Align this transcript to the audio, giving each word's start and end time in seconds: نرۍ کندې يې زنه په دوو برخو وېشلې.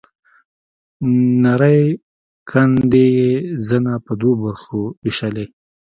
نرۍ 1.41 1.81
کندې 2.49 3.05
يې 3.17 3.31
زنه 3.67 3.93
په 4.05 4.11
دوو 4.19 4.33
برخو 4.43 4.79
وېشلې. 5.03 5.45